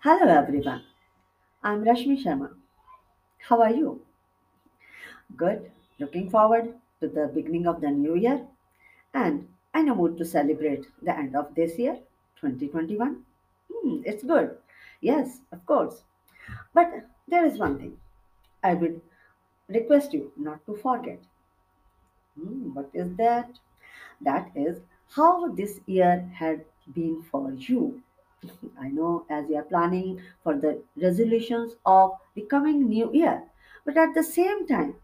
[0.00, 0.82] Hello everyone,
[1.60, 2.50] I'm Rashmi Sharma.
[3.48, 4.00] How are you?
[5.36, 5.72] Good.
[5.98, 8.46] Looking forward to the beginning of the new year
[9.12, 11.98] and in a mood to celebrate the end of this year,
[12.40, 13.24] 2021.
[13.72, 14.56] Hmm, it's good.
[15.00, 16.04] Yes, of course.
[16.72, 17.98] But there is one thing
[18.62, 19.00] I would
[19.68, 21.18] request you not to forget.
[22.40, 23.58] Hmm, what is that?
[24.20, 24.78] That is
[25.16, 28.00] how this year had been for you.
[28.78, 33.44] I know as you are planning for the resolutions of the coming new year,
[33.84, 34.96] but at the same time,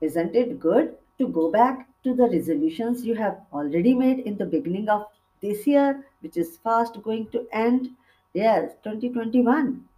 [0.00, 4.46] isn't it good to go back to the resolutions you have already made in the
[4.46, 5.06] beginning of
[5.40, 7.96] this year, which is fast going to end?
[8.34, 9.88] Yes, 2021.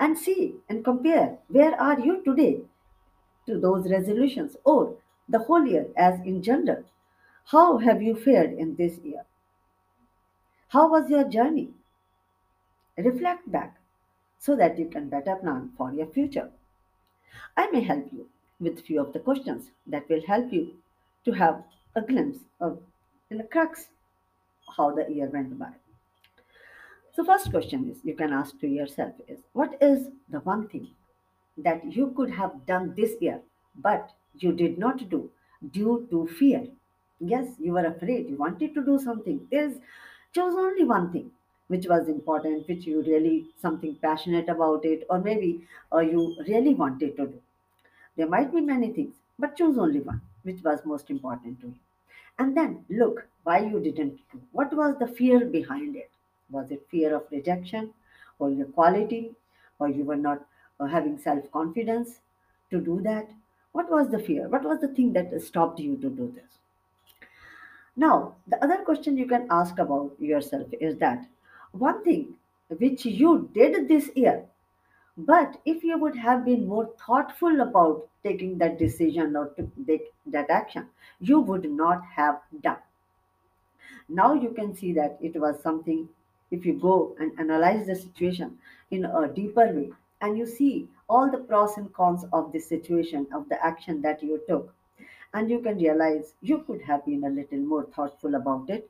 [0.00, 2.62] And see and compare where are you today
[3.46, 4.96] to those resolutions or
[5.28, 6.84] the whole year as in general.
[7.46, 9.26] How have you fared in this year?
[10.70, 11.72] How was your journey?
[12.96, 13.76] Reflect back
[14.38, 16.50] so that you can better plan for your future.
[17.56, 18.28] I may help you
[18.60, 20.74] with few of the questions that will help you
[21.24, 21.62] to have
[21.94, 22.80] a glimpse of
[23.30, 23.86] in the crux
[24.76, 25.72] how the year went by.
[27.14, 30.88] So first question is you can ask to yourself is what is the one thing
[31.58, 33.40] that you could have done this year
[33.76, 35.30] but you did not do
[35.70, 36.66] due to fear?
[37.20, 39.46] Yes, you were afraid, you wanted to do something.
[39.50, 39.74] There's
[40.34, 41.30] chose only one thing
[41.72, 45.50] which was important, which you really something passionate about it, or maybe
[45.92, 47.40] uh, you really wanted to do
[48.16, 51.74] there might be many things, but choose only one, which was most important to you.
[52.38, 54.40] And then look why you didn't do.
[54.52, 56.10] What was the fear behind it?
[56.50, 57.92] Was it fear of rejection
[58.38, 59.34] or your quality
[59.78, 60.46] or you were not
[60.80, 62.20] uh, having self confidence
[62.70, 63.30] to do that?
[63.72, 64.48] What was the fear?
[64.48, 66.58] What was the thing that stopped you to do this?
[67.96, 71.26] Now, the other question you can ask about yourself is that
[71.72, 72.34] one thing
[72.68, 74.46] which you did this year
[75.16, 80.12] but if you would have been more thoughtful about taking that decision or to take
[80.26, 80.88] that action,
[81.20, 82.78] you would not have done.
[84.08, 86.08] Now you can see that it was something,
[86.50, 88.58] if you go and analyze the situation
[88.90, 93.26] in a deeper way, and you see all the pros and cons of the situation,
[93.34, 94.74] of the action that you took,
[95.34, 98.88] and you can realize you could have been a little more thoughtful about it,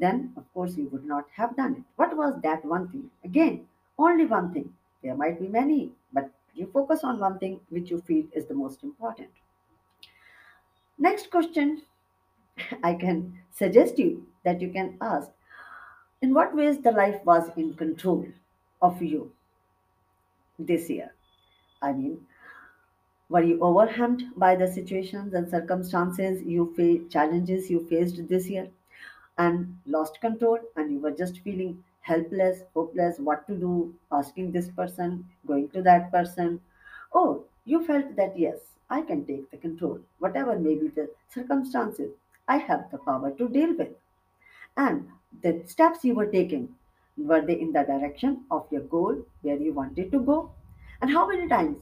[0.00, 1.84] then of course you would not have done it.
[1.96, 3.10] What was that one thing?
[3.24, 3.68] Again,
[3.98, 4.74] only one thing.
[5.02, 8.54] There might be many, but you focus on one thing which you feel is the
[8.54, 9.30] most important.
[10.98, 11.82] Next question
[12.82, 15.30] I can suggest you that you can ask
[16.22, 18.26] in what ways the life was in control
[18.82, 19.32] of you
[20.58, 21.14] this year?
[21.82, 22.26] I mean,
[23.28, 28.68] were you overwhelmed by the situations and circumstances you face, challenges you faced this year?
[29.38, 34.68] And lost control and you were just feeling helpless hopeless what to do asking this
[34.70, 36.60] person going to that person.
[37.12, 38.58] Oh you felt that yes
[38.90, 42.12] i can take the control whatever may be the circumstances
[42.48, 43.90] i have the power to deal with.
[44.76, 45.08] And
[45.42, 46.74] the steps you were taking
[47.16, 50.50] were they in the direction of your goal where you wanted to go?
[51.00, 51.78] And how many times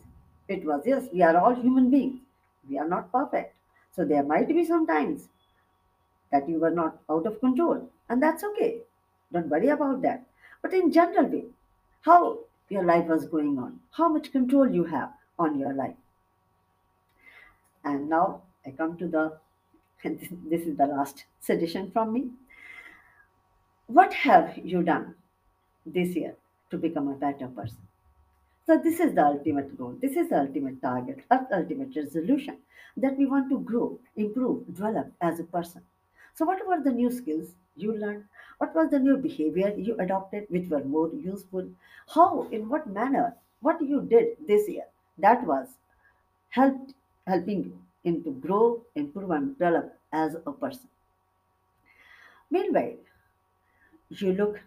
[0.48, 2.20] it was yes we are all human beings
[2.68, 3.54] we are not perfect.
[3.92, 5.28] So there might be some times
[6.34, 7.88] that you were not out of control.
[8.08, 8.80] And that's okay.
[9.32, 10.26] Don't worry about that.
[10.62, 11.44] But in general way,
[12.02, 15.94] how your life was going on, how much control you have on your life.
[17.84, 19.38] And now I come to the,
[20.04, 22.24] this is the last suggestion from me.
[23.86, 25.14] What have you done
[25.86, 26.34] this year
[26.70, 27.78] to become a better person?
[28.66, 29.96] So this is the ultimate goal.
[30.00, 32.56] This is the ultimate target, ultimate resolution
[32.96, 35.82] that we want to grow, improve, develop as a person.
[36.34, 38.24] So what were the new skills you learned?
[38.58, 41.70] What was the new behavior you adopted which were more useful?
[42.08, 44.84] How, in what manner, what you did this year
[45.18, 45.68] that was
[46.50, 46.94] helped
[47.26, 50.88] helping you in to grow, improve and develop as a person.
[52.50, 52.96] Meanwhile,
[54.08, 54.62] you look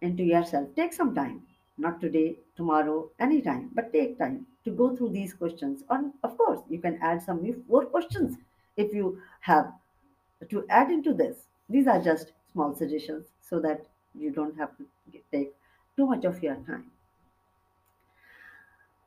[0.00, 0.74] into yourself.
[0.74, 1.46] Take some time,
[1.76, 5.84] not today, tomorrow, anytime, but take time to go through these questions.
[5.90, 8.38] And of course, you can add some more questions
[8.76, 9.72] if you have
[10.50, 11.46] to add into this.
[11.68, 14.86] These are just small suggestions so that you don't have to
[15.30, 15.54] take
[15.96, 16.90] too much of your time.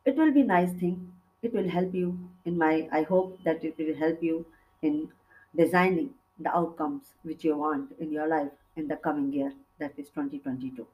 [0.05, 1.13] It will be nice thing.
[1.41, 4.45] It will help you in my I hope that it will help you
[4.81, 5.11] in
[5.55, 10.09] designing the outcomes which you want in your life in the coming year that is
[10.09, 10.87] 2022.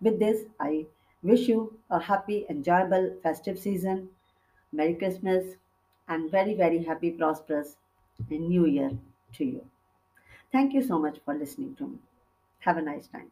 [0.00, 0.86] With this, I
[1.22, 4.10] wish you a happy, enjoyable festive season,
[4.72, 5.56] Merry Christmas,
[6.08, 7.76] and very, very happy, prosperous
[8.28, 8.98] New Year
[9.34, 9.66] to you.
[10.52, 11.98] Thank you so much for listening to me.
[12.60, 13.30] Have a nice time.